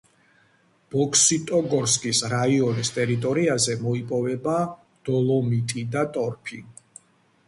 ბოქსიტოგორსკის 0.93 2.21
რაიონის 2.31 2.89
ტერიტორიაზე 2.95 3.75
მოიპოვება 3.89 4.55
დოლომიტი 5.11 5.85
და 5.97 6.03
ტორფი. 6.17 6.59